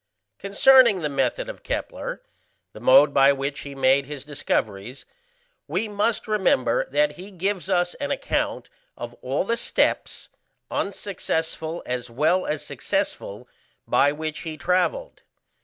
[0.39, 2.23] Concerning the method of Kepler,
[2.73, 5.05] the mode by which he made his discoveries,
[5.67, 8.67] we must remember that he gives us an account
[8.97, 10.29] of all the steps,
[10.71, 13.47] unsuccessful as well as successful,
[13.87, 15.21] by which he travelled.